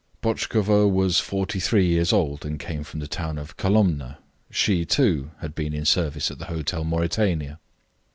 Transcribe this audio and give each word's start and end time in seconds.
Botchkova 0.23 0.91
was 0.91 1.19
forty 1.19 1.59
three 1.59 1.85
years 1.85 2.11
old, 2.11 2.43
and 2.43 2.59
came 2.59 2.83
from 2.83 2.99
the 3.01 3.07
town 3.07 3.37
of 3.37 3.55
Kalomna. 3.55 4.17
She, 4.49 4.83
too, 4.83 5.29
had 5.41 5.53
been 5.53 5.75
in 5.75 5.85
service 5.85 6.31
at 6.31 6.39
the 6.39 6.45
Hotel 6.45 6.83
Mauritania. 6.83 7.59